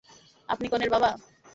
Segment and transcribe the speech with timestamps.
[0.49, 1.09] আপনি কনের বাবা!